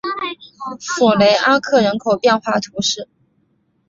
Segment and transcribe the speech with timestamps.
[0.79, 3.07] 索雷阿克人口变化图示